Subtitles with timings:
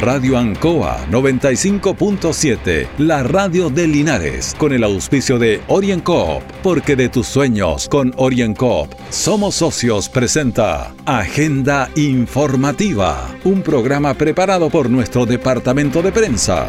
[0.00, 7.26] Radio Ancoa 95.7, la radio de Linares, con el auspicio de OrienCoop, porque de tus
[7.26, 16.12] sueños con OrienCoop somos socios presenta Agenda Informativa, un programa preparado por nuestro departamento de
[16.12, 16.68] prensa.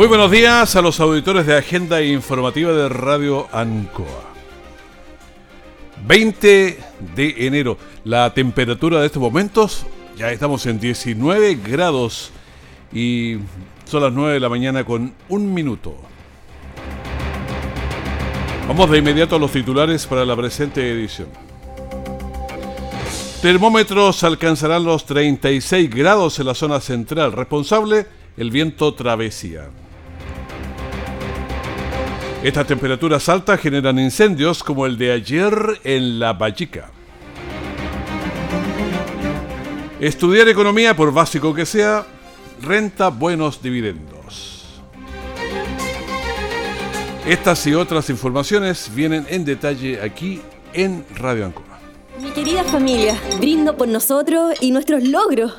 [0.00, 4.32] Muy buenos días a los auditores de Agenda Informativa de Radio Ancoa.
[6.06, 6.78] 20
[7.14, 7.76] de enero.
[8.04, 9.84] La temperatura de estos momentos,
[10.16, 12.30] ya estamos en 19 grados
[12.94, 13.40] y
[13.84, 15.94] son las 9 de la mañana con un minuto.
[18.68, 21.28] Vamos de inmediato a los titulares para la presente edición.
[23.42, 27.32] Termómetros alcanzarán los 36 grados en la zona central.
[27.32, 28.06] Responsable,
[28.38, 29.68] el viento travesía.
[32.42, 35.52] Estas temperaturas altas generan incendios como el de ayer
[35.84, 36.90] en La Vallica.
[40.00, 42.06] Estudiar economía, por básico que sea,
[42.62, 44.80] renta buenos dividendos.
[47.26, 50.40] Estas y otras informaciones vienen en detalle aquí
[50.72, 51.78] en Radio Ancoa.
[52.22, 55.58] Mi querida familia, brindo por nosotros y nuestros logros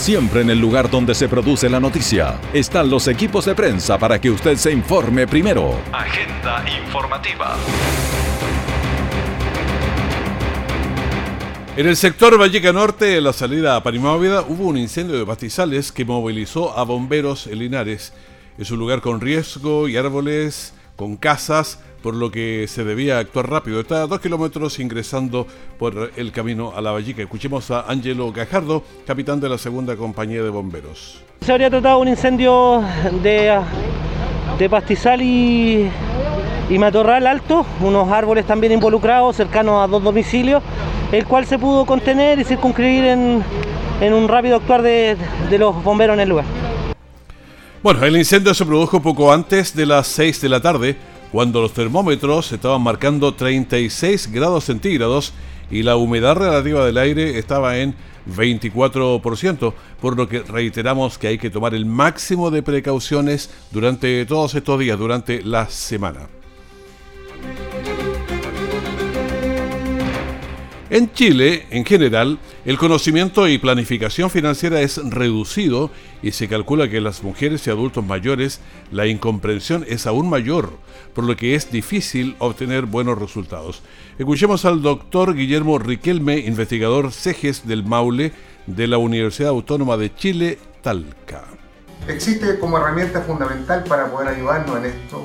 [0.00, 2.40] siempre en el lugar donde se produce la noticia.
[2.54, 5.78] Están los equipos de prensa para que usted se informe primero.
[5.92, 7.54] Agenda informativa.
[11.76, 15.92] En el sector Valleca Norte, en la salida a Parimávida, hubo un incendio de pastizales
[15.92, 18.14] que movilizó a bomberos en Linares.
[18.58, 23.48] Es un lugar con riesgo y árboles, con casas, por lo que se debía actuar
[23.48, 23.80] rápido.
[23.80, 25.46] Está a dos kilómetros ingresando
[25.78, 27.22] por el camino a la Vallica.
[27.22, 31.22] Escuchemos a Angelo Gajardo, capitán de la segunda compañía de bomberos.
[31.40, 32.82] Se habría tratado un incendio
[33.22, 33.58] de,
[34.58, 35.88] de pastizal y,
[36.68, 40.62] y matorral alto, unos árboles también involucrados cercanos a dos domicilios,
[41.12, 43.42] el cual se pudo contener y circunscribir en,
[44.02, 45.16] en un rápido actuar de,
[45.48, 46.44] de los bomberos en el lugar.
[47.82, 50.96] Bueno, el incendio se produjo poco antes de las 6 de la tarde
[51.32, 55.32] cuando los termómetros estaban marcando 36 grados centígrados
[55.70, 57.94] y la humedad relativa del aire estaba en
[58.36, 64.54] 24%, por lo que reiteramos que hay que tomar el máximo de precauciones durante todos
[64.54, 66.28] estos días, durante la semana.
[70.90, 75.90] En Chile, en general, el conocimiento y planificación financiera es reducido
[76.22, 78.60] y se calcula que en las mujeres y adultos mayores
[78.90, 80.70] la incomprensión es aún mayor,
[81.14, 83.82] por lo que es difícil obtener buenos resultados.
[84.18, 88.32] Escuchemos al doctor Guillermo Riquelme, investigador CEGES del Maule
[88.66, 91.44] de la Universidad Autónoma de Chile, Talca.
[92.08, 95.24] Existe como herramienta fundamental para poder ayudarnos en esto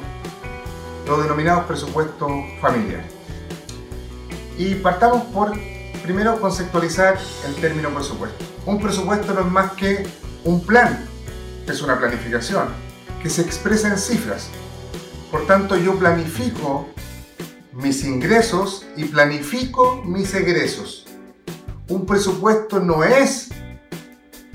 [1.05, 2.31] los denominados presupuestos
[2.61, 3.11] familiares
[4.57, 5.53] y partamos por
[6.05, 7.17] primero conceptualizar
[7.47, 8.45] el término presupuesto.
[8.67, 10.07] Un presupuesto no es más que
[10.43, 11.03] un plan,
[11.67, 12.67] es una planificación,
[13.23, 14.49] que se expresa en cifras.
[15.31, 16.87] Por tanto, yo planifico
[17.73, 21.07] mis ingresos y planifico mis egresos.
[21.89, 23.49] Un presupuesto no es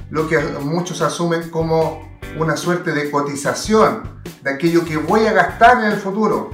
[0.08, 5.84] lo que muchos asumen como una suerte de cotización de aquello que voy a gastar
[5.84, 6.50] en el futuro.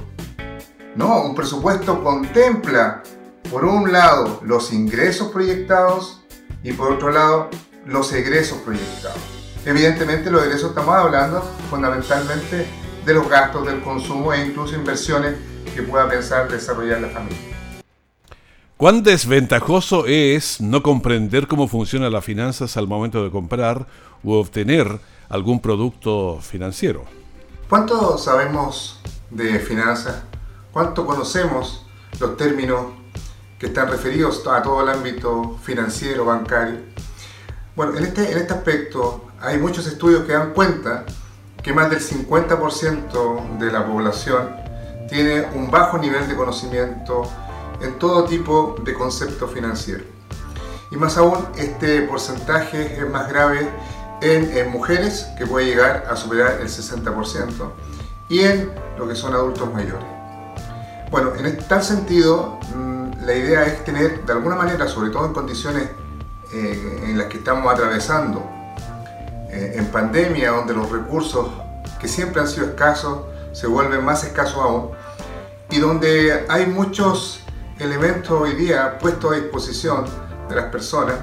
[0.95, 3.03] No, un presupuesto contempla
[3.51, 6.21] por un lado los ingresos proyectados
[6.63, 7.49] y por otro lado
[7.85, 9.19] los egresos proyectados.
[9.65, 12.65] Evidentemente los egresos estamos hablando fundamentalmente
[13.05, 15.35] de los gastos del consumo e incluso inversiones
[15.73, 17.37] que pueda pensar desarrollar la familia.
[18.75, 23.87] ¿Cuán desventajoso es no comprender cómo funcionan las finanzas al momento de comprar
[24.23, 24.99] u obtener
[25.29, 27.05] algún producto financiero?
[27.69, 28.99] ¿Cuánto sabemos
[29.31, 30.23] de finanzas?
[30.71, 31.85] ¿Cuánto conocemos
[32.19, 32.87] los términos
[33.59, 36.79] que están referidos a todo el ámbito financiero, bancario.
[37.75, 41.05] Bueno, en este, en este aspecto hay muchos estudios que dan cuenta
[41.61, 44.55] que más del 50% de la población
[45.09, 47.23] tiene un bajo nivel de conocimiento
[47.81, 50.05] en todo tipo de conceptos financieros.
[50.91, 53.67] Y más aún, este porcentaje es más grave
[54.21, 57.71] en, en mujeres, que puede llegar a superar el 60%,
[58.29, 60.05] y en lo que son adultos mayores.
[61.11, 62.56] Bueno, en tal sentido,
[63.27, 65.89] la idea es tener de alguna manera, sobre todo en condiciones
[66.53, 68.41] eh, en las que estamos atravesando,
[69.49, 71.49] eh, en pandemia, donde los recursos
[71.99, 73.19] que siempre han sido escasos
[73.51, 74.91] se vuelven más escasos aún,
[75.69, 77.41] y donde hay muchos
[77.79, 80.05] elementos hoy día puestos a disposición
[80.47, 81.15] de las personas,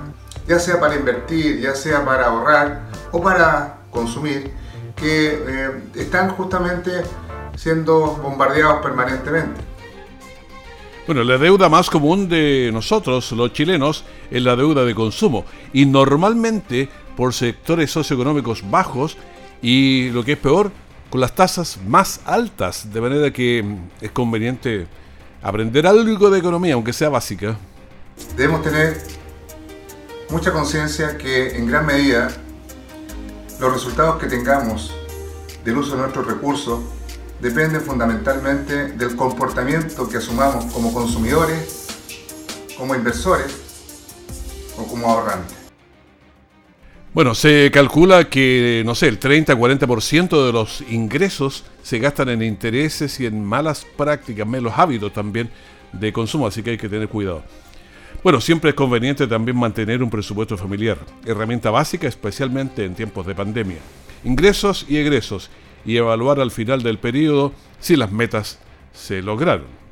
[0.46, 4.52] ya sea para invertir, ya sea para ahorrar o para consumir,
[4.94, 7.02] que eh, están justamente
[7.56, 9.73] siendo bombardeados permanentemente.
[11.06, 15.44] Bueno, la deuda más común de nosotros, los chilenos, es la deuda de consumo.
[15.74, 19.18] Y normalmente por sectores socioeconómicos bajos
[19.60, 20.72] y lo que es peor,
[21.10, 22.90] con las tasas más altas.
[22.90, 23.62] De manera que
[24.00, 24.86] es conveniente
[25.42, 27.54] aprender algo de economía, aunque sea básica.
[28.34, 28.96] Debemos tener
[30.30, 32.30] mucha conciencia que en gran medida
[33.60, 34.90] los resultados que tengamos
[35.64, 36.80] del uso de nuestros recursos
[37.40, 41.86] dependen fundamentalmente del comportamiento que asumamos como consumidores,
[42.78, 43.54] como inversores
[44.78, 45.64] o como ahorrantes.
[47.14, 53.20] Bueno, se calcula que, no sé, el 30-40% de los ingresos se gastan en intereses
[53.20, 55.48] y en malas prácticas, malos hábitos también
[55.92, 57.44] de consumo, así que hay que tener cuidado.
[58.24, 63.34] Bueno, siempre es conveniente también mantener un presupuesto familiar, herramienta básica especialmente en tiempos de
[63.34, 63.78] pandemia.
[64.24, 65.50] Ingresos y egresos
[65.84, 68.58] y evaluar al final del periodo si las metas
[68.92, 69.83] se lograron.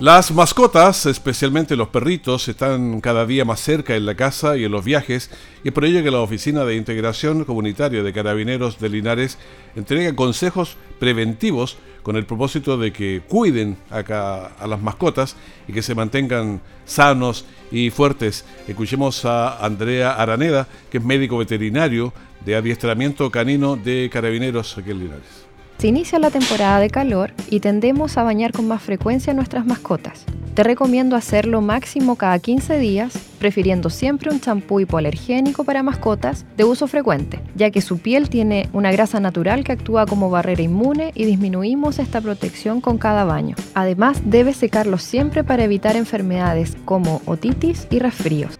[0.00, 4.70] Las mascotas, especialmente los perritos, están cada día más cerca en la casa y en
[4.70, 5.28] los viajes,
[5.64, 9.38] y es por ello que la Oficina de Integración Comunitaria de Carabineros de Linares
[9.74, 15.34] entrega consejos preventivos con el propósito de que cuiden a, a las mascotas
[15.66, 18.44] y que se mantengan sanos y fuertes.
[18.68, 22.12] Escuchemos a Andrea Araneda, que es médico veterinario
[22.46, 25.37] de adiestramiento canino de Carabineros aquí en Linares.
[25.78, 30.24] Se inicia la temporada de calor y tendemos a bañar con más frecuencia nuestras mascotas.
[30.54, 36.64] Te recomiendo hacerlo máximo cada 15 días, prefiriendo siempre un champú hipoalergénico para mascotas de
[36.64, 41.12] uso frecuente, ya que su piel tiene una grasa natural que actúa como barrera inmune
[41.14, 43.54] y disminuimos esta protección con cada baño.
[43.74, 48.58] Además, debes secarlos siempre para evitar enfermedades como otitis y resfríos.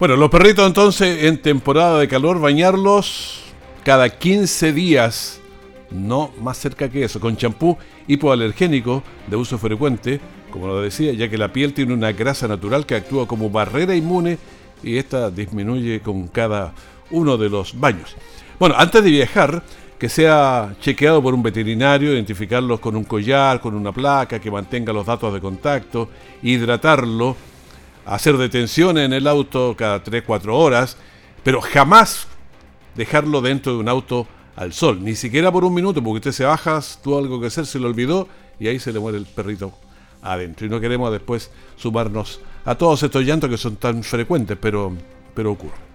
[0.00, 3.44] Bueno, los perritos entonces en temporada de calor bañarlos
[3.84, 5.40] cada 15 días
[5.90, 7.76] no más cerca que eso, con champú
[8.06, 10.20] hipoalergénico de uso frecuente,
[10.50, 13.94] como lo decía, ya que la piel tiene una grasa natural que actúa como barrera
[13.94, 14.38] inmune
[14.82, 16.72] y esta disminuye con cada
[17.10, 18.16] uno de los baños.
[18.58, 19.62] Bueno, antes de viajar,
[19.98, 24.92] que sea chequeado por un veterinario, identificarlos con un collar, con una placa, que mantenga
[24.92, 26.08] los datos de contacto,
[26.42, 27.36] hidratarlo,
[28.06, 30.96] hacer detenciones en el auto cada 3-4 horas,
[31.42, 32.28] pero jamás
[32.94, 34.26] dejarlo dentro de un auto
[34.58, 37.64] al sol, ni siquiera por un minuto, porque usted se baja, tuvo algo que hacer,
[37.64, 38.28] se le olvidó
[38.58, 39.72] y ahí se le muere el perrito
[40.20, 40.66] adentro.
[40.66, 44.92] Y no queremos después sumarnos a todos estos llantos que son tan frecuentes, pero,
[45.32, 45.88] pero ocurre.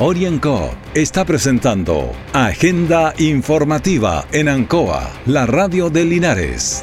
[0.00, 6.82] Orienco está presentando Agenda Informativa en Ancoa, la radio de Linares.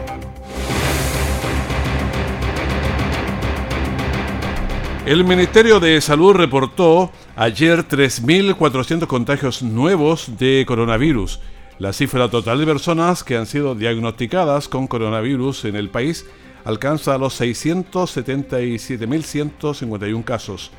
[5.11, 11.41] El Ministerio de Salud reportó ayer 3.400 contagios nuevos de coronavirus.
[11.79, 16.25] La cifra total de personas que han sido diagnosticadas con coronavirus en el país
[16.63, 20.71] alcanza los 677.151 casos.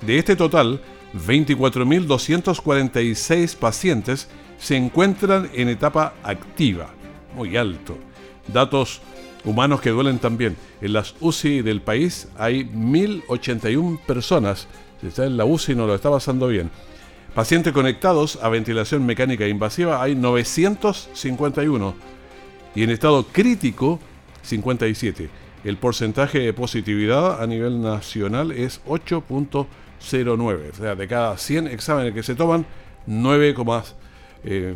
[0.00, 0.80] De este total,
[1.26, 6.88] 24.246 pacientes se encuentran en etapa activa,
[7.36, 7.98] muy alto.
[8.50, 9.02] Datos
[9.48, 10.56] humanos que duelen también.
[10.80, 14.68] En las UCI del país hay 1.081 personas.
[15.00, 16.70] Si está en la UCI no lo está pasando bien.
[17.34, 21.94] Pacientes conectados a ventilación mecánica invasiva hay 951
[22.74, 24.00] y en estado crítico
[24.42, 25.30] 57.
[25.64, 30.70] el porcentaje de positividad a nivel nacional es 8.09.
[30.72, 32.66] O sea, de cada 100 exámenes que se toman,
[33.06, 34.74] 9,8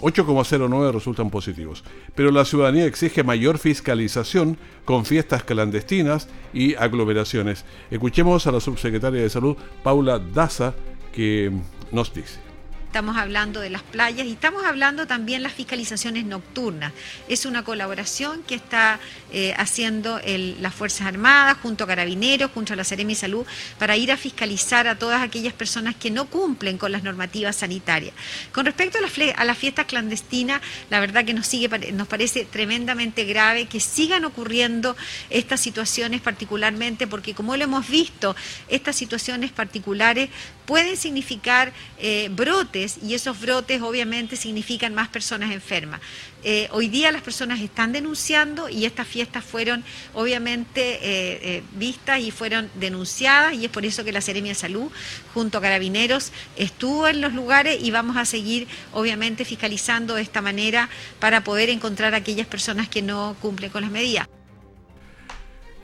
[0.00, 1.84] 8,09 resultan positivos.
[2.14, 7.64] Pero la ciudadanía exige mayor fiscalización con fiestas clandestinas y aglomeraciones.
[7.90, 10.74] Escuchemos a la subsecretaria de Salud, Paula Daza,
[11.12, 11.52] que
[11.90, 12.47] nos dice
[12.88, 16.94] estamos hablando de las playas y estamos hablando también las fiscalizaciones nocturnas.
[17.28, 18.98] Es una colaboración que está
[19.30, 23.46] eh, haciendo las Fuerzas Armadas junto a Carabineros, junto a la Seremi Salud,
[23.78, 28.14] para ir a fiscalizar a todas aquellas personas que no cumplen con las normativas sanitarias.
[28.52, 33.24] Con respecto a, a las fiestas clandestinas, la verdad que nos, sigue, nos parece tremendamente
[33.24, 34.96] grave que sigan ocurriendo
[35.28, 38.34] estas situaciones particularmente porque como lo hemos visto,
[38.68, 40.30] estas situaciones particulares
[40.68, 46.00] pueden significar brotes eh, brotes y esos brotes obviamente significan más personas enfermas.
[46.44, 49.82] Eh, hoy día las personas están denunciando y estas fiestas fueron
[50.12, 54.92] obviamente eh, vistas y fueron denunciadas y es por eso que la Seremia de Salud
[55.32, 60.42] junto a Carabineros estuvo en los lugares y vamos a seguir obviamente fiscalizando de esta
[60.42, 64.28] manera para poder encontrar a aquellas personas que no cumplen con las medidas.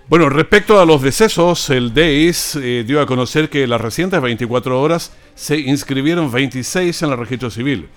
[0.07, 5.13] Bueno, respecto a los decesos, el DEIS dio a conocer que las recientes 24 horas
[5.35, 7.89] se inscribieron 26 en el registro civil.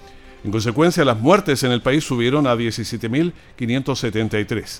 [0.45, 4.79] En consecuencia, las muertes en el país subieron a 17.573.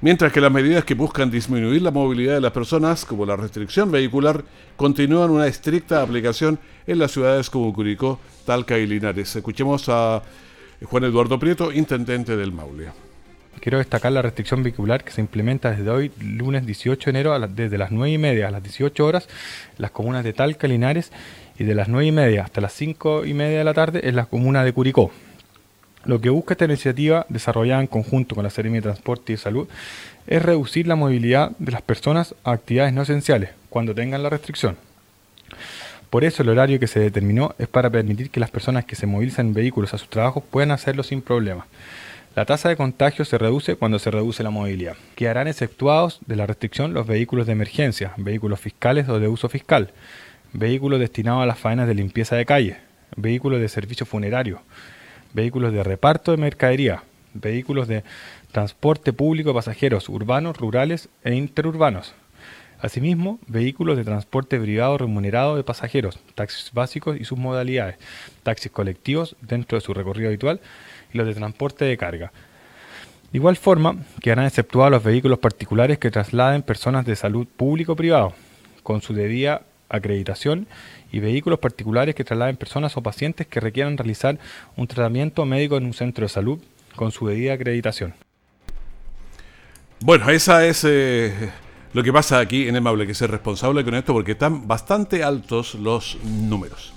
[0.00, 3.92] Mientras que las medidas que buscan disminuir la movilidad de las personas, como la restricción
[3.92, 4.44] vehicular,
[4.76, 9.36] continúan una estricta aplicación en las ciudades como Curicó, Talca y Linares.
[9.36, 10.24] Escuchemos a
[10.82, 13.03] Juan Eduardo Prieto, intendente del Maule.
[13.60, 17.78] Quiero destacar la restricción vehicular que se implementa desde hoy, lunes 18 de enero, desde
[17.78, 19.28] las 9 y media a las 18 horas,
[19.78, 21.12] las comunas de Talca, Linares
[21.58, 24.16] y de las 9 y media hasta las 5 y media de la tarde en
[24.16, 25.10] la comuna de Curicó.
[26.04, 29.66] Lo que busca esta iniciativa, desarrollada en conjunto con la Seremi de Transporte y Salud,
[30.26, 34.76] es reducir la movilidad de las personas a actividades no esenciales cuando tengan la restricción.
[36.10, 39.06] Por eso el horario que se determinó es para permitir que las personas que se
[39.06, 41.66] movilizan en vehículos a sus trabajos puedan hacerlo sin problemas.
[42.34, 44.96] La tasa de contagio se reduce cuando se reduce la movilidad.
[45.14, 49.92] Quedarán exceptuados de la restricción los vehículos de emergencia, vehículos fiscales o de uso fiscal,
[50.52, 52.78] vehículos destinados a las faenas de limpieza de calle,
[53.14, 54.62] vehículos de servicio funerario,
[55.32, 58.02] vehículos de reparto de mercadería, vehículos de
[58.50, 62.14] transporte público de pasajeros urbanos, rurales e interurbanos.
[62.80, 67.96] Asimismo, vehículos de transporte privado remunerado de pasajeros, taxis básicos y sus modalidades,
[68.42, 70.60] taxis colectivos dentro de su recorrido habitual
[71.14, 72.32] los de transporte de carga.
[73.32, 77.96] De igual forma, quedarán exceptuados los vehículos particulares que trasladen personas de salud público o
[77.96, 78.32] privado,
[78.82, 80.66] con su debida acreditación
[81.10, 84.38] y vehículos particulares que trasladen personas o pacientes que requieran realizar
[84.76, 86.58] un tratamiento médico en un centro de salud
[86.96, 88.14] con su debida acreditación.
[90.00, 91.32] Bueno, esa es eh,
[91.92, 96.18] lo que pasa aquí en que ser responsable con esto porque están bastante altos los
[96.24, 96.92] números.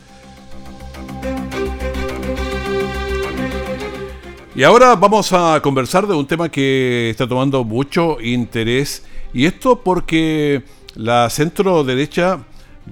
[4.58, 9.84] Y ahora vamos a conversar de un tema que está tomando mucho interés y esto
[9.84, 10.64] porque
[10.96, 12.40] la centro derecha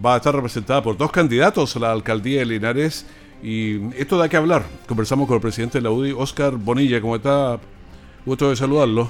[0.06, 3.08] va a estar representada por dos candidatos a la alcaldía de Linares
[3.42, 4.64] y esto da que hablar.
[4.88, 7.02] Conversamos con el presidente de la UDI, Oscar Bonilla.
[7.02, 7.60] ¿Cómo está?
[8.28, 9.10] Gusto de saludarlo.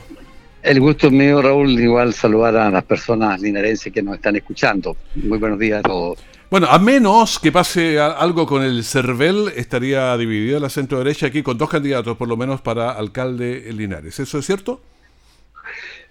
[0.64, 4.96] El gusto mío, Raúl, igual saludar a las personas linarenses que nos están escuchando.
[5.16, 6.20] Muy buenos días a todos.
[6.56, 11.44] Bueno, a menos que pase algo con el CERVEL, estaría dividida la centro derecha aquí
[11.44, 14.22] con dos candidatos, por lo menos para alcalde Linares.
[14.22, 14.80] ¿Eso es cierto?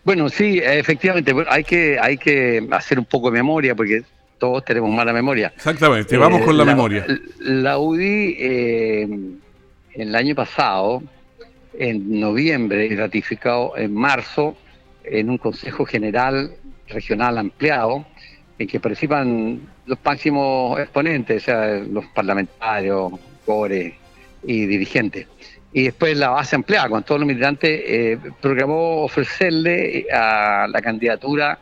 [0.05, 4.03] Bueno, sí, efectivamente, hay que, hay que hacer un poco de memoria porque
[4.37, 5.51] todos tenemos mala memoria.
[5.57, 7.07] Exactamente, vamos con la, memoria.
[7.39, 9.09] La UDI eh,
[9.95, 11.03] el año pasado,
[11.73, 14.59] en noviembre y ratificado en marzo,
[15.05, 16.55] en un Consejo General
[16.87, 18.05] Regional ampliado,
[18.59, 23.13] en que participan los máximos exponentes, o sea, los parlamentarios,
[23.45, 23.95] core
[24.45, 25.27] y dirigentes.
[25.73, 31.59] Y después la base ampliada, con todos los militantes, eh, programó ofrecerle a la candidatura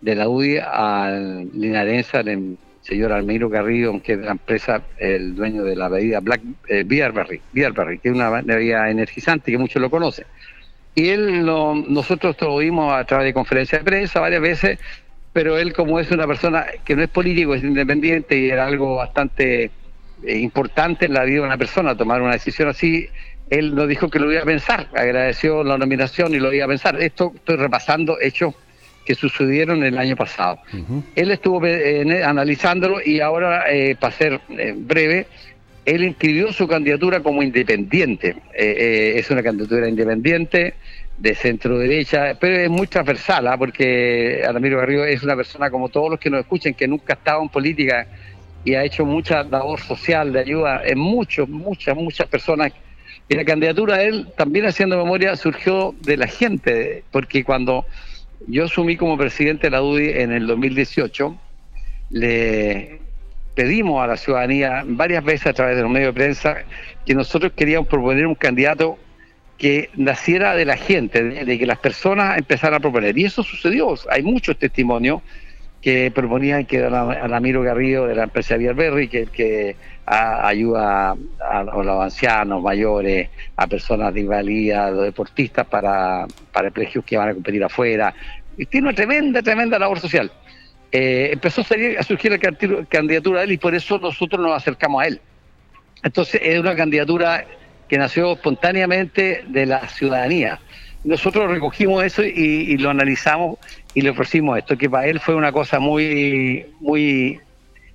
[0.00, 5.36] de la UDI al linarense, al señor Almeiro Garrido, que es de la empresa, el
[5.36, 7.40] dueño de la bebida Black eh, Beerberry,
[7.98, 10.26] que es una bebida energizante que muchos lo conocen.
[10.94, 14.78] Y él, nosotros lo oímos a través de conferencias de prensa varias veces,
[15.32, 18.96] pero él como es una persona que no es político, es independiente y era algo
[18.96, 19.70] bastante
[20.24, 23.08] eh, importante en la vida de una persona tomar una decisión así,
[23.52, 26.68] él nos dijo que lo iba a pensar, agradeció la nominación y lo iba a
[26.68, 27.00] pensar.
[27.02, 28.54] Esto estoy repasando hechos
[29.04, 30.58] que sucedieron el año pasado.
[31.14, 35.26] Él estuvo eh, analizándolo y ahora, eh, para ser eh, breve,
[35.84, 38.36] él inscribió su candidatura como independiente.
[38.54, 40.74] es una candidatura independiente,
[41.18, 43.56] de centro derecha, pero es muy transversal, ¿ah?
[43.56, 47.16] porque Ramiro Garrido es una persona como todos los que nos escuchen, que nunca ha
[47.16, 48.06] estado en política
[48.64, 52.72] y ha hecho mucha labor social de ayuda en muchos, muchas, muchas personas.
[53.28, 57.86] Y la candidatura de él, también haciendo memoria, surgió de la gente, porque cuando
[58.46, 61.36] yo asumí como presidente de la UDI en el 2018,
[62.10, 63.00] le
[63.54, 66.56] pedimos a la ciudadanía varias veces a través de los medios de prensa
[67.04, 68.98] que nosotros queríamos proponer un candidato
[69.62, 73.16] que naciera de la gente, de, que las personas empezaran a proponer.
[73.16, 73.94] Y eso sucedió.
[74.10, 75.22] Hay muchos testimonios
[75.80, 81.14] que proponían que a Amiro Garrido de la empresa que, que ayuda
[81.48, 87.28] a, los ancianos, mayores, a personas de invalidez, a los deportistas para, para que van
[87.28, 88.12] a competir afuera.
[88.56, 90.32] Y tiene una tremenda, tremenda labor social.
[90.90, 94.56] Eh, empezó a, salir, a surgir la candidatura de él y por eso nosotros nos
[94.56, 95.20] acercamos a él.
[96.02, 97.46] Entonces es una candidatura
[97.92, 100.58] que nació espontáneamente de la ciudadanía.
[101.04, 103.58] Nosotros recogimos eso y, lo analizamos
[103.92, 107.38] y le ofrecimos esto, que para él fue una cosa muy, muy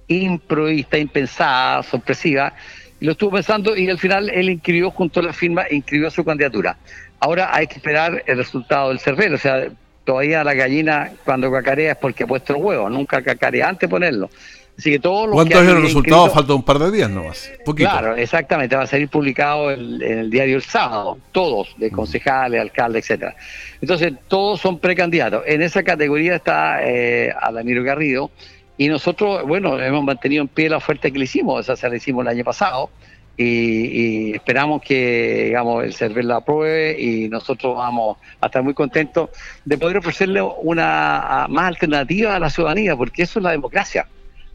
[0.07, 2.53] improvista, impensada, sorpresiva.
[2.99, 6.23] Y lo estuvo pensando y al final él inscribió junto a la firma, inscribió su
[6.23, 6.77] candidatura.
[7.19, 9.67] Ahora hay que esperar el resultado del cervero, o sea,
[10.03, 13.91] todavía la gallina cuando cacarea es porque ha puesto el huevo, nunca cacarea antes de
[13.91, 14.29] ponerlo.
[14.77, 16.29] Así que todos los ¿Cuántos es el resultado?
[16.29, 17.51] Falta un par de días nomás.
[17.65, 17.89] Poquito.
[17.89, 18.75] Claro, exactamente.
[18.75, 21.17] Va a salir publicado en, el diario el sábado.
[21.31, 23.35] Todos, de concejales, alcaldes, etcétera.
[23.81, 25.43] Entonces, todos son precandidatos.
[25.47, 28.29] En esa categoría está eh, Alamiro Garrido.
[28.77, 31.61] Y nosotros, bueno, hemos mantenido en pie la oferta que le hicimos.
[31.61, 32.91] Esa se la hicimos el año pasado
[33.37, 39.29] y, esperamos que digamos el server la apruebe y nosotros vamos a estar muy contentos
[39.63, 44.07] de poder ofrecerle una más alternativa a la ciudadanía, porque eso es la democracia.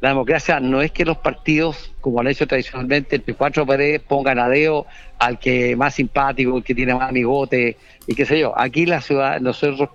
[0.03, 4.41] La democracia no es que los partidos, como han hecho tradicionalmente, el P4 paredes pongan
[4.41, 4.85] a deo
[5.21, 7.77] al que más simpático, el que tiene más amigote
[8.09, 8.53] y qué sé yo.
[8.59, 9.91] Aquí la ciudad, nosotros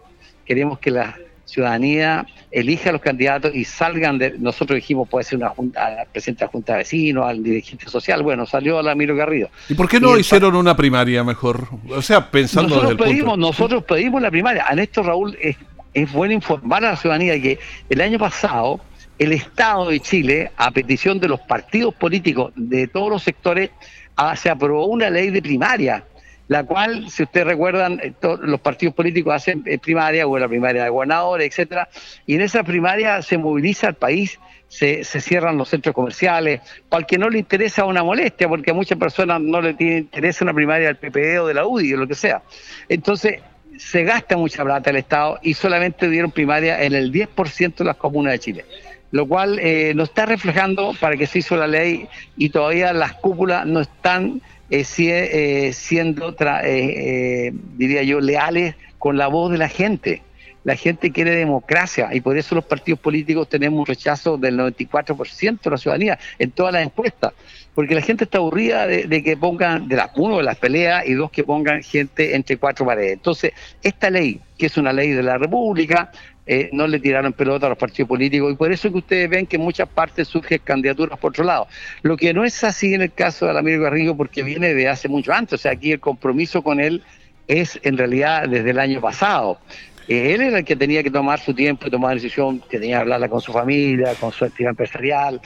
[0.45, 5.39] queremos que la ciudadanía elige a los candidatos y salgan de, nosotros dijimos puede ser
[5.39, 8.83] una junta, al presidente de la Junta de Vecinos, al dirigente social, bueno, salió a
[8.83, 9.49] Lamiro Garrido.
[9.67, 11.67] ¿Y por qué no hicieron una primaria mejor?
[11.89, 14.65] O sea, pensando nosotros pedimos, Nosotros pedimos la primaria.
[14.69, 15.57] A esto, Raúl, es,
[15.93, 18.79] es bueno informar a la ciudadanía que el año pasado
[19.19, 23.71] el Estado de Chile, a petición de los partidos políticos de todos los sectores,
[24.15, 26.03] ah, se aprobó una ley de primaria
[26.47, 30.83] la cual, si ustedes recuerdan, eh, los partidos políticos hacen eh, primaria, o la primaria
[30.83, 31.89] de gobernadores, etcétera,
[32.25, 37.05] y en esa primaria se moviliza el país, se, cierran los centros comerciales, para el
[37.05, 40.53] que no le interesa una molestia, porque a muchas personas no le tiene interés una
[40.53, 42.41] primaria del PPD o de la UDI o lo que sea.
[42.87, 43.41] Entonces,
[43.77, 47.97] se gasta mucha plata el Estado y solamente dieron primaria en el 10% de las
[47.97, 48.65] comunas de Chile
[49.11, 53.13] lo cual eh, nos está reflejando para que se hizo la ley y todavía las
[53.13, 59.69] cúpulas no están eh, eh, siendo, eh, diría yo, leales con la voz de la
[59.69, 60.23] gente.
[60.65, 65.61] La gente quiere democracia y por eso los partidos políticos tenemos un rechazo del 94%
[65.61, 67.31] de la ciudadanía en todas las encuestas,
[67.73, 71.13] porque la gente está aburrida de, que pongan, de las, uno, de las peleas y
[71.13, 73.13] dos, que pongan gente entre cuatro paredes.
[73.13, 76.11] Entonces, esta ley, que es una ley de la República,
[76.47, 79.45] eh, no le tiraron pelota a los partidos políticos y por eso que ustedes ven
[79.45, 81.67] que en muchas partes surgen candidaturas por otro lado.
[82.03, 85.09] Lo que no es así en el caso de Alamiro Garrigo porque viene de hace
[85.09, 87.03] mucho antes, o sea, aquí el compromiso con él
[87.47, 89.59] es en realidad desde el año pasado.
[90.07, 92.95] Eh, él era el que tenía que tomar su tiempo y tomar decisión, que tenía
[92.95, 95.41] que hablarla con su familia, con su actividad empresarial,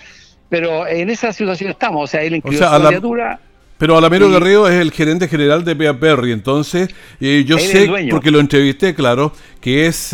[0.49, 3.39] pero en esa situación estamos, o sea, él incluyó su candidatura.
[3.79, 8.29] Pero Alamiro Garrido es el gerente general de Pea Perry, entonces eh, yo sé, porque
[8.29, 10.13] lo entrevisté, claro, que es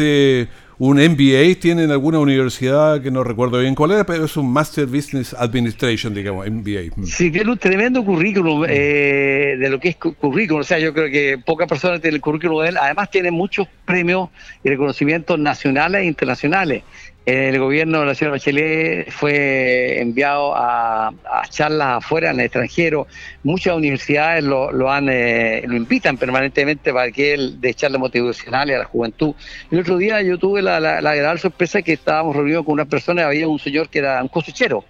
[0.79, 4.51] un MBA, tiene en alguna universidad que no recuerdo bien cuál era, pero es un
[4.51, 7.05] Master Business Administration, digamos, MBA.
[7.05, 11.09] Sí, tiene un tremendo currículum eh, de lo que es currículum, o sea, yo creo
[11.09, 14.29] que pocas personas tienen el currículum de él, además tiene muchos premios
[14.63, 16.83] y reconocimientos nacionales e internacionales
[17.27, 21.11] el gobierno de la señora Bachelet fue enviado a,
[21.49, 23.05] charlas afuera en el extranjero.
[23.43, 28.79] Muchas universidades lo, han, eh, lo invitan permanentemente para que él de charlas motivacionales a
[28.79, 29.35] la juventud.
[29.69, 33.27] El otro día yo tuve la, la, gran sorpresa que estábamos reunidos con una persona,
[33.27, 34.85] había un señor que era un cosechero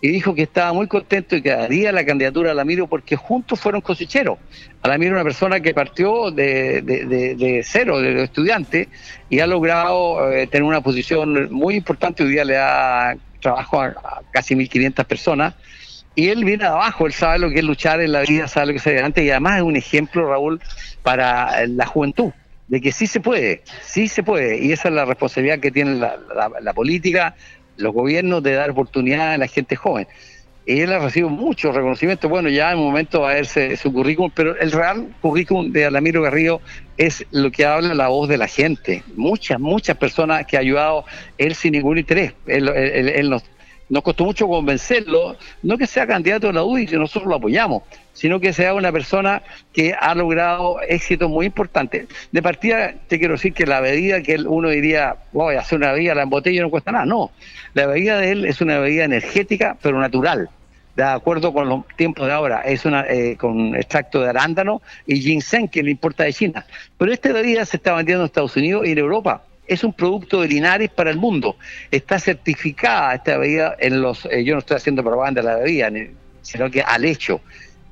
[0.00, 3.60] y dijo que estaba muy contento y que haría la candidatura a Alamiro porque juntos
[3.60, 4.38] fueron cosecheros.
[4.82, 8.88] Alamiro es una persona que partió de, de, cero, de estudiante,
[9.28, 12.22] y ha logrado eh, tener una posición muy importante.
[12.22, 15.54] Hoy día le da trabajo a, casi 1.500 personas.
[16.14, 18.66] Y él viene de abajo, él sabe lo que es luchar en la vida, sabe
[18.66, 20.60] lo que es adelante, y además es un ejemplo, Raúl,
[21.02, 22.32] para la juventud
[22.66, 25.94] de que sí se puede, sí se puede, y esa es la responsabilidad que tiene
[25.96, 27.36] la política,
[27.80, 30.06] los gobiernos de dar oportunidad a la gente joven.
[30.66, 32.30] y él ha recibido muchos reconocimientos.
[32.30, 35.86] Bueno, ya en un momento va a verse su currículum, pero el real currículum de
[35.86, 36.60] Alamiro Garrido
[36.96, 39.02] es lo que habla la voz de la gente.
[39.16, 41.04] Muchas, muchas personas que ha ayudado
[41.38, 42.34] él sin ningún interés.
[42.46, 43.42] Él, él nos
[43.90, 47.82] nos costó mucho convencerlo, no que sea candidato a la UDI, que nosotros lo apoyamos,
[48.12, 52.06] sino que sea una persona que ha logrado éxitos muy importantes.
[52.30, 55.92] De partida, te quiero decir que la bebida que uno diría, voy a hacer una
[55.92, 57.04] bebida, la botella no cuesta nada.
[57.04, 57.32] No,
[57.74, 60.48] la bebida de él es una bebida energética, pero natural.
[60.94, 65.20] De acuerdo con los tiempos de ahora, es una eh, con extracto de arándano y
[65.20, 66.64] ginseng que le importa de China.
[66.96, 70.40] Pero esta bebida se está vendiendo en Estados Unidos y en Europa es un producto
[70.40, 71.56] de Linares para el mundo.
[71.92, 75.88] Está certificada esta bebida en los, eh, yo no estoy haciendo propaganda de la bebida,
[76.42, 77.40] sino que al hecho.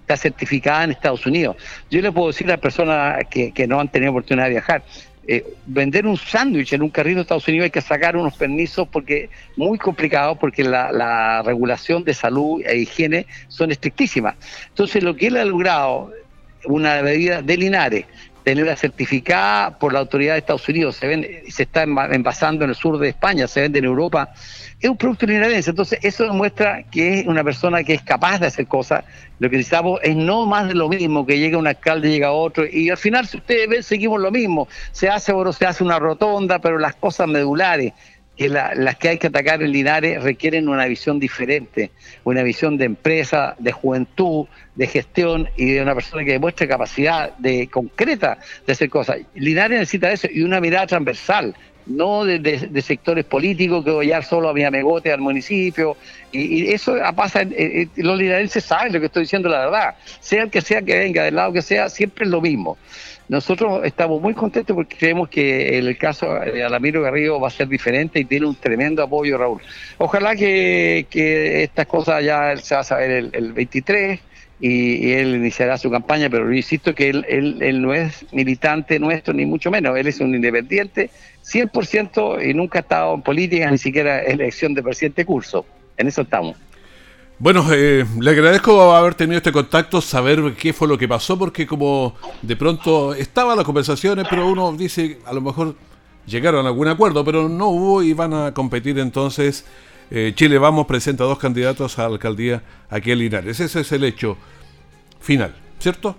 [0.01, 1.57] Está certificada en Estados Unidos.
[1.91, 4.83] Yo le puedo decir a las personas que, no han tenido oportunidad de viajar,
[5.27, 8.89] eh, vender un sándwich en un carrito de Estados Unidos hay que sacar unos permisos
[8.89, 14.37] porque muy complicado porque la, la, regulación de salud e higiene son estrictísimas.
[14.71, 16.11] Entonces lo que él ha logrado,
[16.65, 18.07] una bebida de Linares,
[18.49, 22.77] tenerla certificada por la autoridad de Estados Unidos, se vende, se está envasando en el
[22.77, 24.33] sur de España, se vende en Europa,
[24.81, 25.69] es un producto linarense.
[25.69, 29.05] Entonces, eso demuestra que es una persona que es capaz de hacer cosas.
[29.39, 32.65] Lo que necesitamos es no más de lo mismo, que llega un alcalde, llega otro,
[32.67, 34.67] y al final, si ustedes ven, seguimos lo mismo.
[34.93, 37.93] Se hace oro, se hace una rotonda, pero las cosas medulares,
[38.39, 41.91] que las que hay que atacar en Linares requieren una visión diferente,
[42.23, 44.47] una visión de empresa, de juventud,
[44.77, 49.19] de gestión y de una persona que demuestre capacidad de concreta de hacer cosas.
[49.35, 51.53] Linares necesita eso y una mirada transversal,
[51.87, 55.97] no de, sectores políticos que voy a solo a mi amegote al municipio.
[56.31, 59.95] Y, eso pasa, los linarenses saben lo que estoy diciendo, la verdad.
[60.21, 62.79] Sea el que sea que venga, del lado que sea, siempre es lo mismo.
[63.29, 67.69] Nosotros estamos muy contentos porque creemos que el caso de Alamiro Garrido va a ser
[67.69, 69.61] diferente y tiene un tremendo apoyo, Raúl.
[69.99, 71.07] Ojalá que,
[71.63, 74.21] estas cosas ya se va a saber el, el 23
[74.61, 79.47] y, él iniciará su campaña, pero insisto que él, él, no es militante nuestro, ni
[79.47, 79.97] mucho menos.
[79.97, 81.11] Él es un independiente
[81.45, 85.65] 100% y nunca ha estado en política, ni siquiera en elección de presidente curso.
[85.97, 86.57] En eso estamos.
[87.41, 91.69] Bueno, eh, le agradezco haber tenido este contacto, saber qué fue lo que pasó, porque
[91.69, 95.77] como de pronto estaban las conversaciones, pero uno dice, a lo mejor
[96.27, 99.65] llegaron a algún acuerdo, pero no hubo y van a competir entonces.
[100.11, 103.61] Eh, Chile Vamos presenta dos candidatos a la alcaldía aquí en Linares.
[103.61, 104.37] Ese es el hecho
[105.21, 106.17] final, ¿cierto?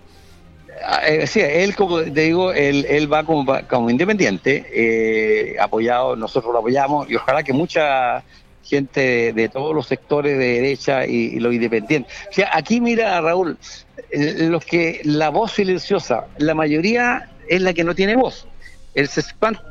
[0.86, 6.54] Ah, eh, sí, él, como te digo, él, él va como, como independiente, apoyado, nosotros
[6.54, 8.24] lo apoyamos y ojalá que mucha
[8.64, 12.14] gente de, todos los sectores de derecha y, los independientes.
[12.30, 13.58] O sea, aquí mira, Raúl,
[14.12, 18.48] los que la voz silenciosa, la mayoría es la que no tiene voz.
[18.96, 19.10] El,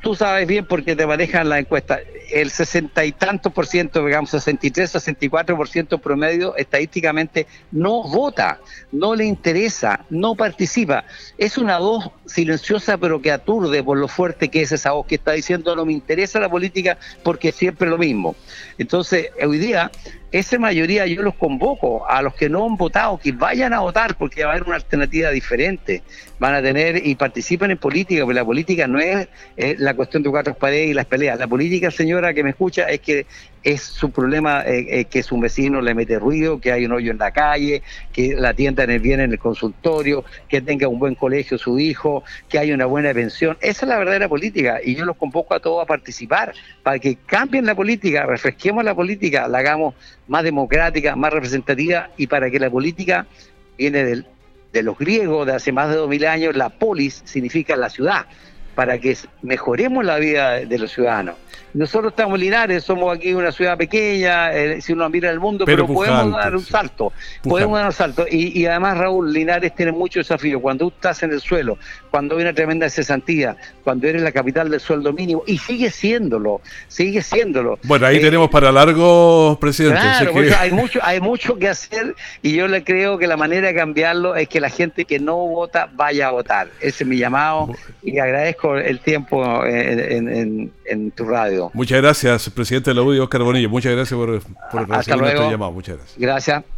[0.03, 1.99] tú sabes bien porque te manejan la encuesta,
[2.31, 8.61] el sesenta y tantos por ciento, digamos 63, 64 por ciento promedio estadísticamente no vota,
[8.93, 11.05] no le interesa, no participa.
[11.37, 15.17] Es una voz silenciosa pero que aturde por lo fuerte que es esa voz que
[15.17, 18.37] está diciendo no me interesa la política porque siempre lo mismo.
[18.79, 19.91] Entonces, hoy día
[20.31, 24.17] esa mayoría yo los convoco a los que no han votado que vayan a votar
[24.17, 26.03] porque va a haber una alternativa diferente.
[26.39, 30.31] Van a tener y participen en política, porque la política no es, la cuestión de
[30.31, 31.39] cuatro paredes y las peleas.
[31.39, 33.27] La política, señora que me escucha, es que
[33.63, 37.11] es su problema eh, eh, que su vecino le mete ruido, que hay un hoyo
[37.11, 41.59] en la calle, que la tienda bien en el consultorio, que tenga un buen colegio
[41.59, 43.57] su hijo, que haya una buena pensión.
[43.61, 47.17] Esa es la verdadera política y yo los convoco a todos a participar para que
[47.17, 49.95] cambien la política, refresquemos la política, la hagamos
[50.27, 53.27] más democrática, más representativa y para que la política
[53.77, 54.27] viene del,
[54.73, 58.27] de los griegos de hace más de dos mil años, la polis significa la ciudad,
[58.79, 61.35] para que mejoremos la vida de los ciudadanos.
[61.75, 65.85] Nosotros estamos Linares, somos aquí una ciudad pequeña, eh, si uno mira el mundo, pero,
[65.85, 67.13] podemos dar un salto.
[67.43, 68.25] Podemos dar un salto.
[68.31, 70.61] Y, además, Raúl, Linares tiene mucho desafío.
[70.61, 71.77] Cuando tú estás en el suelo,
[72.11, 76.61] cuando hay una tremenda cesantía, cuando eres la capital del sueldo mínimo, y sigue siéndolo,
[76.89, 77.79] sigue siéndolo.
[77.85, 80.01] Bueno, ahí eh, tenemos para largo, presidente.
[80.01, 83.75] Claro, hay, mucho, hay mucho que hacer y yo le creo que la manera de
[83.75, 86.69] cambiarlo es que la gente que no vota vaya a votar.
[86.81, 91.71] Ese es mi llamado y agradezco el tiempo en tu radio.
[91.75, 93.69] Muchas gracias, presidente de la UDI, Oscar Bonillo.
[93.69, 95.73] Muchas gracias por, por recibir nuestro llamado.
[95.73, 96.19] Muchas gracias.
[96.19, 96.78] Gracias.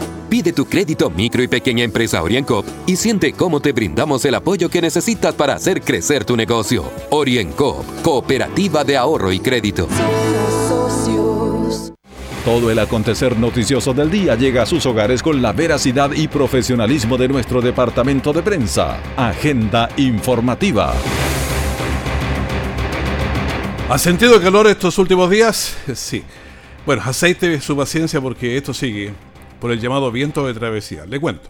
[0.31, 4.69] Pide tu crédito micro y pequeña empresa Orienco y siente cómo te brindamos el apoyo
[4.69, 6.89] que necesitas para hacer crecer tu negocio.
[7.09, 9.89] Orienco, Cooperativa de Ahorro y Crédito.
[12.45, 17.17] Todo el acontecer noticioso del día llega a sus hogares con la veracidad y profesionalismo
[17.17, 19.01] de nuestro departamento de prensa.
[19.17, 20.93] Agenda informativa.
[23.89, 25.75] ¿Ha sentido calor estos últimos días?
[25.93, 26.23] Sí.
[26.85, 29.13] Bueno, aceite su paciencia porque esto sigue
[29.61, 31.05] por el llamado viento de travesía.
[31.05, 31.47] Le cuento.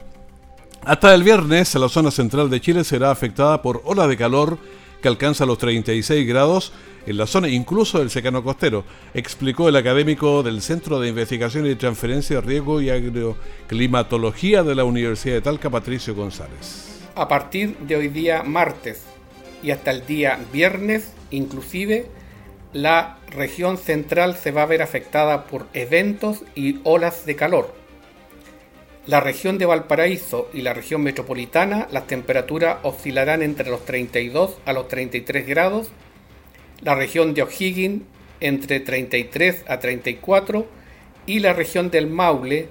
[0.84, 4.60] Hasta el viernes, la zona central de Chile será afectada por olas de calor
[5.02, 6.74] que alcanza los 36 grados
[7.08, 11.76] en la zona incluso del secano costero, explicó el académico del Centro de Investigación y
[11.76, 17.02] Transferencia de Riesgo y Agroclimatología de la Universidad de Talca, Patricio González.
[17.15, 19.02] A partir de hoy día martes
[19.63, 22.08] y hasta el día viernes, inclusive,
[22.74, 27.81] la región central se va a ver afectada por eventos y olas de calor.
[29.08, 34.74] La región de Valparaíso y la región metropolitana, las temperaturas oscilarán entre los 32 a
[34.74, 35.90] los 33 grados.
[36.82, 38.04] La región de O'Higgins
[38.40, 40.68] entre 33 a 34
[41.26, 42.70] y la región del Maule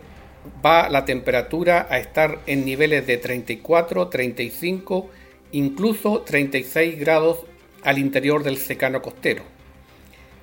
[0.65, 5.11] va la temperatura a estar en niveles de 34, 35,
[5.51, 7.39] incluso 36 grados
[7.83, 9.43] al interior del secano costero.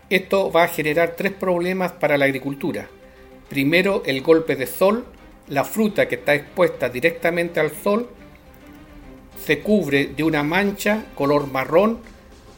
[0.10, 2.90] Esto va a generar tres problemas para la agricultura.
[3.50, 5.06] Primero, el golpe de sol.
[5.48, 8.10] La fruta que está expuesta directamente al sol
[9.46, 12.00] se cubre de una mancha color marrón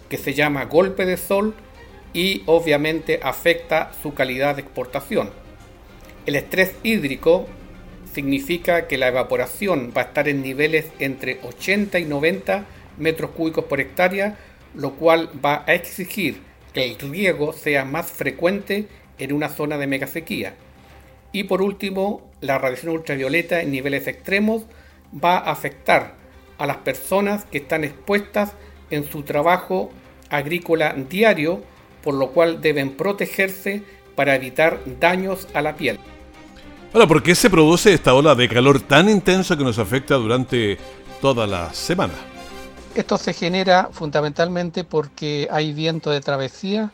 [0.09, 1.53] que se llama golpe de sol
[2.13, 5.29] y obviamente afecta su calidad de exportación.
[6.25, 7.47] El estrés hídrico
[8.11, 12.65] significa que la evaporación va a estar en niveles entre 80 y 90
[12.97, 14.37] metros cúbicos por hectárea,
[14.73, 16.41] lo cual va a exigir
[16.73, 18.87] que el riego sea más frecuente
[19.19, 20.55] en una zona de mega sequía.
[21.31, 24.63] Y por último, la radiación ultravioleta en niveles extremos
[25.13, 26.15] va a afectar
[26.57, 28.53] a las personas que están expuestas
[28.89, 29.91] en su trabajo
[30.29, 31.61] agrícola diario,
[32.03, 33.83] por lo cual deben protegerse
[34.15, 35.99] para evitar daños a la piel.
[36.93, 40.77] Ahora, ¿por qué se produce esta ola de calor tan intensa que nos afecta durante
[41.21, 42.13] toda la semana?
[42.95, 46.91] Esto se genera fundamentalmente porque hay viento de travesía,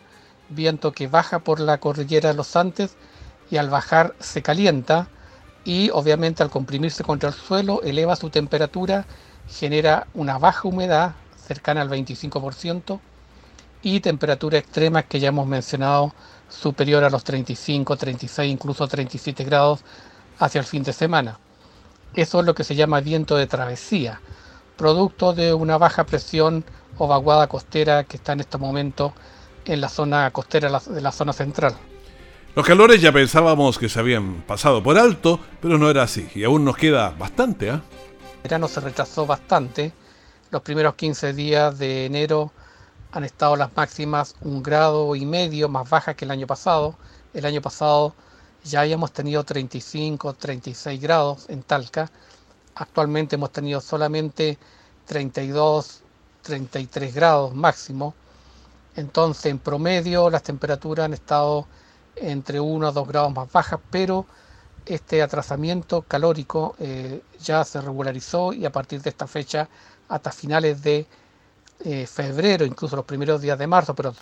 [0.50, 2.96] viento que baja por la cordillera de los Andes
[3.50, 5.08] y al bajar se calienta
[5.64, 9.06] y obviamente al comprimirse contra el suelo eleva su temperatura,
[9.48, 13.00] genera una baja humedad cercana al 25%
[13.82, 16.14] y temperaturas extremas que ya hemos mencionado
[16.50, 19.82] superior a los 35, 36, incluso 37 grados
[20.40, 21.40] hacia el fin de semana.
[22.14, 24.22] Eso es lo que se llama viento de travesía
[24.76, 26.64] producto de una baja presión
[26.98, 29.14] o vaguada costera que está en este momento
[29.66, 31.76] en la zona costera de la zona central.
[32.56, 36.46] Los calores ya pensábamos que se habían pasado por alto, pero no era así y
[36.46, 37.68] aún nos queda bastante.
[37.68, 37.72] ¿eh?
[37.74, 39.92] El verano se retrasó bastante.
[40.52, 42.54] Los primeros 15 días de enero
[43.12, 46.96] han estado las máximas un grado y medio más bajas que el año pasado.
[47.34, 48.16] El año pasado
[48.64, 52.10] ya habíamos tenido 35, 36 grados en Talca
[52.76, 54.58] Actualmente hemos tenido solamente
[55.08, 56.02] 32,
[56.42, 58.14] 33 grados máximo.
[58.96, 61.68] Entonces, en promedio, las temperaturas han estado
[62.16, 64.26] entre 1 a 2 grados más bajas, pero
[64.86, 69.68] este atrasamiento calórico eh, ya se regularizó y a partir de esta fecha
[70.08, 71.06] hasta finales de
[71.84, 74.14] eh, febrero, incluso los primeros días de marzo, pero.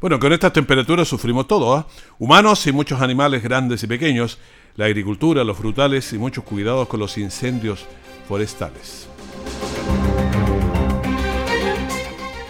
[0.00, 1.86] Bueno, con estas temperaturas sufrimos todo, ¿ah?
[2.18, 4.38] humanos y muchos animales grandes y pequeños
[4.76, 7.86] la agricultura, los frutales y muchos cuidados con los incendios
[8.28, 9.08] forestales.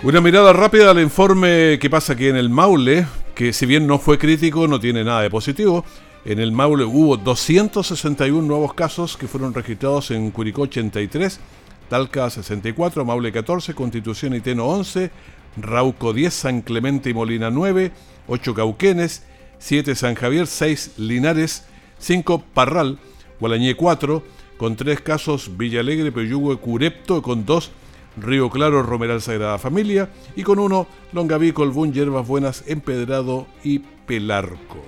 [0.07, 3.99] Una mirada rápida al informe que pasa aquí en el Maule, que si bien no
[3.99, 5.85] fue crítico, no tiene nada de positivo.
[6.25, 11.40] En el Maule hubo 261 nuevos casos que fueron registrados en Curicó 83,
[11.88, 15.11] Talca 64, Maule 14, Constitución y Teno 11,
[15.57, 17.90] Rauco 10, San Clemente y Molina 9,
[18.29, 19.25] 8 Cauquenes,
[19.59, 21.64] 7 San Javier, 6 Linares,
[21.99, 23.01] 5 Parral,
[23.40, 24.23] Gualañé 4,
[24.57, 27.73] con 3 casos Villalegre, Peyugue, Curepto, con 2
[28.17, 34.83] Río Claro, Romeral Sagrada Familia y con 1 Longaví, Colbún, Hierbas Buenas, Empedrado y Pelarco.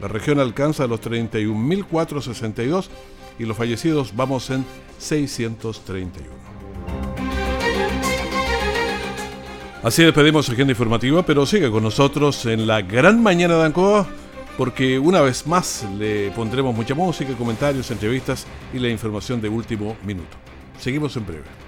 [0.00, 2.88] La región alcanza los 31.462
[3.38, 4.64] y los fallecidos vamos en
[4.98, 6.28] 631.
[9.82, 14.06] Así despedimos Agenda Informativa, pero sigue con nosotros en la gran mañana de Ancoa
[14.56, 19.96] porque una vez más le pondremos mucha música, comentarios, entrevistas y la información de último
[20.04, 20.36] minuto.
[20.80, 21.67] Seguimos en breve.